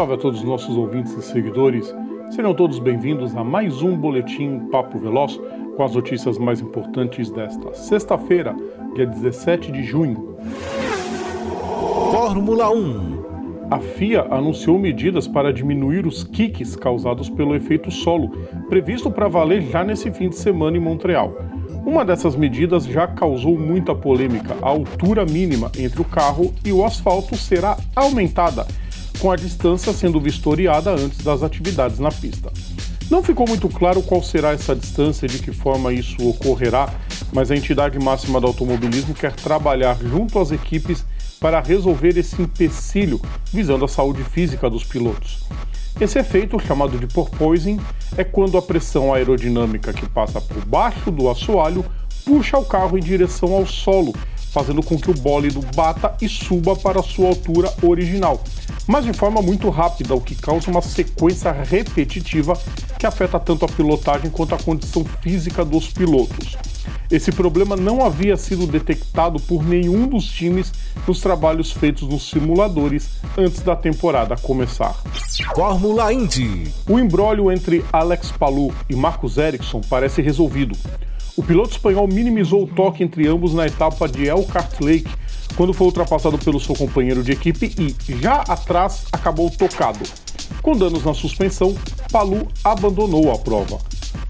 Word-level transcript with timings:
salve 0.00 0.14
a 0.14 0.16
todos 0.16 0.38
os 0.40 0.46
nossos 0.46 0.78
ouvintes 0.78 1.12
e 1.12 1.20
seguidores. 1.20 1.94
Serão 2.30 2.54
todos 2.54 2.78
bem-vindos 2.78 3.36
a 3.36 3.44
mais 3.44 3.82
um 3.82 3.94
Boletim 3.94 4.60
Papo 4.70 4.98
Veloz 4.98 5.38
com 5.76 5.84
as 5.84 5.94
notícias 5.94 6.38
mais 6.38 6.58
importantes 6.58 7.30
desta 7.30 7.74
sexta-feira, 7.74 8.56
dia 8.94 9.04
17 9.04 9.70
de 9.70 9.82
junho. 9.82 10.38
Fórmula 12.10 12.70
1 12.70 13.20
a 13.70 13.78
FIA 13.78 14.26
anunciou 14.30 14.78
medidas 14.78 15.28
para 15.28 15.52
diminuir 15.52 16.06
os 16.06 16.24
kicks 16.24 16.74
causados 16.74 17.28
pelo 17.28 17.54
efeito 17.54 17.90
solo, 17.90 18.30
previsto 18.70 19.10
para 19.10 19.28
valer 19.28 19.60
já 19.62 19.84
nesse 19.84 20.10
fim 20.10 20.30
de 20.30 20.36
semana 20.36 20.78
em 20.78 20.80
Montreal. 20.80 21.36
Uma 21.84 22.04
dessas 22.06 22.34
medidas 22.34 22.84
já 22.84 23.06
causou 23.06 23.56
muita 23.58 23.94
polêmica. 23.94 24.56
A 24.62 24.68
altura 24.70 25.24
mínima 25.26 25.70
entre 25.78 26.00
o 26.00 26.04
carro 26.04 26.52
e 26.64 26.72
o 26.72 26.84
asfalto 26.84 27.36
será 27.36 27.76
aumentada, 27.94 28.66
com 29.20 29.30
a 29.30 29.36
distância 29.36 29.92
sendo 29.92 30.18
vistoriada 30.18 30.90
antes 30.92 31.18
das 31.18 31.42
atividades 31.42 31.98
na 31.98 32.10
pista. 32.10 32.50
Não 33.10 33.22
ficou 33.22 33.46
muito 33.46 33.68
claro 33.68 34.02
qual 34.02 34.22
será 34.22 34.52
essa 34.52 34.74
distância 34.74 35.26
e 35.26 35.28
de 35.28 35.40
que 35.40 35.52
forma 35.52 35.92
isso 35.92 36.16
ocorrerá, 36.26 36.88
mas 37.32 37.50
a 37.50 37.56
entidade 37.56 37.98
máxima 37.98 38.40
do 38.40 38.46
automobilismo 38.46 39.12
quer 39.12 39.32
trabalhar 39.34 39.98
junto 40.00 40.38
às 40.38 40.50
equipes 40.50 41.04
para 41.38 41.60
resolver 41.60 42.16
esse 42.16 42.40
empecilho 42.40 43.20
visando 43.52 43.84
a 43.84 43.88
saúde 43.88 44.24
física 44.24 44.70
dos 44.70 44.84
pilotos. 44.84 45.40
Esse 46.00 46.18
efeito, 46.18 46.58
chamado 46.60 46.98
de 46.98 47.06
porpoising, 47.06 47.78
é 48.16 48.24
quando 48.24 48.56
a 48.56 48.62
pressão 48.62 49.12
aerodinâmica 49.12 49.92
que 49.92 50.08
passa 50.08 50.40
por 50.40 50.64
baixo 50.64 51.10
do 51.10 51.28
assoalho 51.28 51.84
puxa 52.24 52.56
o 52.56 52.64
carro 52.64 52.96
em 52.96 53.02
direção 53.02 53.52
ao 53.52 53.66
solo, 53.66 54.14
fazendo 54.50 54.82
com 54.82 54.98
que 54.98 55.10
o 55.10 55.14
bólido 55.14 55.60
bata 55.74 56.14
e 56.20 56.28
suba 56.28 56.74
para 56.76 57.02
sua 57.02 57.28
altura 57.28 57.72
original, 57.82 58.42
mas 58.86 59.04
de 59.04 59.12
forma 59.12 59.40
muito 59.40 59.70
rápida, 59.70 60.14
o 60.14 60.20
que 60.20 60.34
causa 60.34 60.70
uma 60.70 60.82
sequência 60.82 61.52
repetitiva 61.52 62.58
que 62.98 63.06
afeta 63.06 63.38
tanto 63.38 63.64
a 63.64 63.68
pilotagem 63.68 64.30
quanto 64.30 64.54
a 64.54 64.58
condição 64.58 65.04
física 65.22 65.64
dos 65.64 65.88
pilotos. 65.88 66.56
Esse 67.10 67.32
problema 67.32 67.76
não 67.76 68.04
havia 68.04 68.36
sido 68.36 68.66
detectado 68.66 69.40
por 69.40 69.64
nenhum 69.64 70.06
dos 70.06 70.24
times 70.26 70.72
nos 71.06 71.20
trabalhos 71.20 71.72
feitos 71.72 72.08
nos 72.08 72.28
simuladores 72.28 73.10
antes 73.36 73.60
da 73.60 73.74
temporada 73.74 74.36
começar. 74.36 74.94
Fórmula 75.54 76.12
Indy. 76.12 76.72
O 76.88 76.98
embrólio 76.98 77.50
entre 77.50 77.84
Alex 77.92 78.30
Palou 78.30 78.72
e 78.88 78.94
Marcos 78.94 79.38
Ericsson 79.38 79.80
parece 79.88 80.22
resolvido. 80.22 80.76
O 81.40 81.42
piloto 81.42 81.70
espanhol 81.70 82.06
minimizou 82.06 82.64
o 82.64 82.66
toque 82.66 83.02
entre 83.02 83.26
ambos 83.26 83.54
na 83.54 83.66
etapa 83.66 84.06
de 84.06 84.26
Elkhart 84.26 84.78
Lake, 84.78 85.08
quando 85.56 85.72
foi 85.72 85.86
ultrapassado 85.86 86.36
pelo 86.36 86.60
seu 86.60 86.74
companheiro 86.74 87.22
de 87.22 87.32
equipe 87.32 87.74
e, 87.78 87.96
já 88.20 88.42
atrás, 88.42 89.06
acabou 89.10 89.48
tocado. 89.48 90.00
Com 90.60 90.76
danos 90.76 91.02
na 91.02 91.14
suspensão, 91.14 91.74
Palou 92.12 92.46
abandonou 92.62 93.32
a 93.32 93.38
prova. 93.38 93.78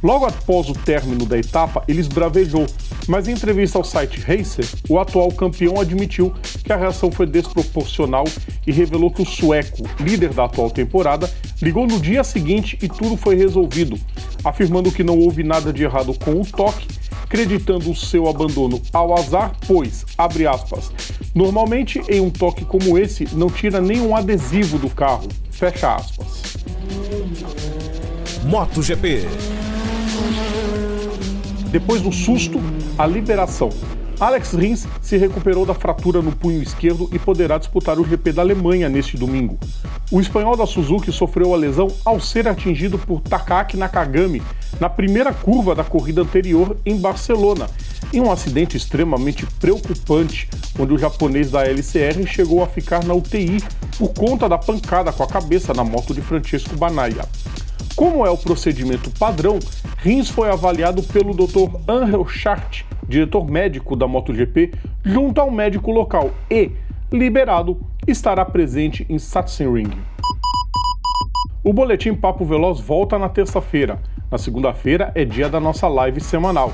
Logo 0.00 0.24
após 0.24 0.68
o 0.68 0.72
término 0.72 1.26
da 1.26 1.36
etapa, 1.36 1.82
ele 1.88 2.00
esbravejou, 2.00 2.64
mas 3.08 3.26
em 3.26 3.32
entrevista 3.32 3.76
ao 3.76 3.82
site 3.82 4.20
Racer, 4.20 4.64
o 4.88 5.00
atual 5.00 5.32
campeão 5.32 5.80
admitiu 5.80 6.32
que 6.64 6.72
a 6.72 6.76
reação 6.76 7.10
foi 7.10 7.26
desproporcional 7.26 8.24
e 8.64 8.70
revelou 8.70 9.10
que 9.10 9.22
o 9.22 9.26
sueco, 9.26 9.82
líder 9.98 10.32
da 10.32 10.44
atual 10.44 10.70
temporada, 10.70 11.28
ligou 11.60 11.88
no 11.88 11.98
dia 11.98 12.22
seguinte 12.22 12.78
e 12.80 12.88
tudo 12.88 13.16
foi 13.16 13.34
resolvido, 13.34 13.98
afirmando 14.44 14.92
que 14.92 15.02
não 15.02 15.18
houve 15.18 15.42
nada 15.42 15.72
de 15.72 15.82
errado 15.82 16.14
com 16.14 16.40
o 16.40 16.46
toque, 16.46 16.99
acreditando 17.30 17.88
o 17.88 17.94
seu 17.94 18.28
abandono 18.28 18.82
ao 18.92 19.16
azar, 19.16 19.52
pois, 19.64 20.04
abre 20.18 20.48
aspas, 20.48 20.90
normalmente 21.32 22.02
em 22.08 22.20
um 22.20 22.28
toque 22.28 22.64
como 22.64 22.98
esse 22.98 23.24
não 23.32 23.48
tira 23.48 23.80
nenhum 23.80 24.16
adesivo 24.16 24.76
do 24.78 24.90
carro, 24.90 25.28
fecha 25.48 25.94
aspas. 25.94 26.42
MotoGP 28.46 29.28
depois 31.70 32.02
do 32.02 32.10
susto, 32.10 32.58
a 32.98 33.06
liberação. 33.06 33.70
Alex 34.20 34.52
Rins 34.52 34.86
se 35.00 35.16
recuperou 35.16 35.64
da 35.64 35.72
fratura 35.72 36.20
no 36.20 36.30
punho 36.30 36.62
esquerdo 36.62 37.08
e 37.10 37.18
poderá 37.18 37.56
disputar 37.56 37.98
o 37.98 38.04
GP 38.04 38.32
da 38.32 38.42
Alemanha 38.42 38.86
neste 38.86 39.16
domingo. 39.16 39.58
O 40.10 40.20
espanhol 40.20 40.58
da 40.58 40.66
Suzuki 40.66 41.10
sofreu 41.10 41.54
a 41.54 41.56
lesão 41.56 41.88
ao 42.04 42.20
ser 42.20 42.46
atingido 42.46 42.98
por 42.98 43.22
Takaki 43.22 43.78
Nakagami 43.78 44.42
na 44.78 44.90
primeira 44.90 45.32
curva 45.32 45.74
da 45.74 45.82
corrida 45.82 46.20
anterior 46.20 46.76
em 46.84 46.98
Barcelona, 46.98 47.66
em 48.12 48.20
um 48.20 48.30
acidente 48.30 48.76
extremamente 48.76 49.46
preocupante, 49.58 50.50
onde 50.78 50.92
o 50.92 50.98
japonês 50.98 51.50
da 51.50 51.64
LCR 51.64 52.26
chegou 52.26 52.62
a 52.62 52.66
ficar 52.66 53.02
na 53.02 53.14
UTI 53.14 53.62
por 53.96 54.12
conta 54.12 54.46
da 54.50 54.58
pancada 54.58 55.12
com 55.12 55.22
a 55.22 55.26
cabeça 55.26 55.72
na 55.72 55.82
moto 55.82 56.12
de 56.12 56.20
Francesco 56.20 56.76
Banaya. 56.76 57.26
Como 57.96 58.26
é 58.26 58.30
o 58.30 58.36
procedimento 58.36 59.10
padrão, 59.12 59.58
Rins 59.98 60.28
foi 60.28 60.50
avaliado 60.50 61.02
pelo 61.04 61.32
Dr. 61.32 61.70
Angel 61.88 62.26
Chart, 62.28 62.84
diretor 63.10 63.50
médico 63.50 63.96
da 63.96 64.06
MotoGP, 64.06 64.72
junto 65.04 65.40
ao 65.40 65.50
médico 65.50 65.90
local 65.90 66.30
e, 66.48 66.70
liberado, 67.12 67.76
estará 68.06 68.44
presente 68.44 69.04
em 69.08 69.18
Sachsenring. 69.18 69.90
O 71.62 71.72
Boletim 71.72 72.14
Papo 72.14 72.44
Veloz 72.44 72.80
volta 72.80 73.18
na 73.18 73.28
terça-feira. 73.28 74.00
Na 74.30 74.38
segunda-feira 74.38 75.10
é 75.14 75.24
dia 75.24 75.48
da 75.48 75.58
nossa 75.58 75.88
live 75.88 76.20
semanal. 76.20 76.72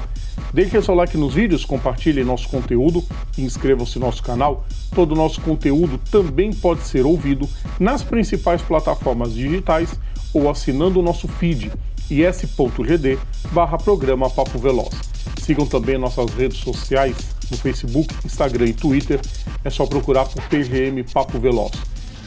Deixe 0.53 0.81
seu 0.83 0.95
like 0.95 1.17
nos 1.17 1.35
vídeos, 1.35 1.65
compartilhe 1.65 2.23
nosso 2.23 2.49
conteúdo 2.51 3.03
e 3.37 3.43
inscrevam-se 3.43 3.99
no 3.99 4.07
nosso 4.07 4.23
canal. 4.23 4.65
Todo 4.95 5.13
o 5.13 5.17
nosso 5.17 5.41
conteúdo 5.41 5.99
também 6.11 6.53
pode 6.53 6.83
ser 6.83 7.07
ouvido 7.07 7.49
nas 7.81 8.03
principais 8.03 8.61
plataformas 8.61 9.33
digitais 9.33 9.99
ou 10.35 10.51
assinando 10.51 11.01
o 11.01 11.03
nosso 11.03 11.27
feed 11.27 11.73
is.gd 12.11 13.19
barra 13.53 13.79
programa 13.79 14.31
Papo 14.31 14.59
Veloz. 14.59 15.16
Sigam 15.47 15.65
também 15.65 15.97
nossas 15.97 16.29
redes 16.35 16.59
sociais 16.59 17.17
no 17.53 17.57
Facebook, 17.57 18.13
Instagram 18.25 18.67
e 18.67 18.73
Twitter. 18.73 19.21
É 19.65 19.71
só 19.71 19.87
procurar 19.87 20.25
por 20.25 20.43
PGM 20.49 21.05
Papo 21.05 21.39
Veloz. 21.39 21.71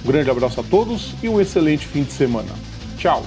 Um 0.06 0.08
grande 0.08 0.32
abraço 0.32 0.62
a 0.62 0.64
todos 0.64 1.14
e 1.22 1.28
um 1.28 1.42
excelente 1.42 1.86
fim 1.86 2.04
de 2.04 2.14
semana. 2.14 2.54
Tchau! 2.98 3.22